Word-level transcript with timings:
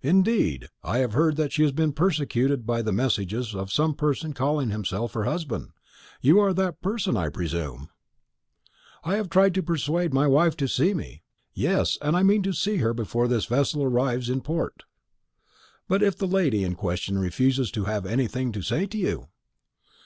"Indeed. 0.00 0.68
I 0.82 1.00
have 1.00 1.12
heard 1.12 1.36
that 1.36 1.52
she 1.52 1.60
has 1.64 1.70
been 1.70 1.92
persecuted 1.92 2.64
by 2.64 2.80
the 2.80 2.92
messages 2.94 3.54
of 3.54 3.70
some 3.70 3.92
person 3.92 4.32
calling 4.32 4.70
himself 4.70 5.12
her 5.12 5.24
husband. 5.24 5.72
You 6.22 6.40
are 6.40 6.54
that 6.54 6.80
person, 6.80 7.14
I 7.14 7.28
presume." 7.28 7.90
"I 9.04 9.16
have 9.16 9.28
tried 9.28 9.52
to 9.52 9.62
persuade 9.62 10.14
my 10.14 10.26
wife 10.26 10.56
to 10.56 10.66
see 10.66 10.94
me. 10.94 11.24
Yes; 11.52 11.98
and 12.00 12.16
I 12.16 12.22
mean 12.22 12.42
to 12.44 12.54
see 12.54 12.78
her 12.78 12.94
before 12.94 13.28
this 13.28 13.44
vessel 13.44 13.82
arrives 13.82 14.30
in 14.30 14.40
port." 14.40 14.84
"But 15.88 16.02
if 16.02 16.16
the 16.16 16.26
lady 16.26 16.64
in 16.64 16.74
question 16.74 17.18
refuses 17.18 17.70
to 17.72 17.84
have 17.84 18.06
anything 18.06 18.52
to 18.52 18.62
say 18.62 18.86
to 18.86 18.96
you?" 18.96 19.28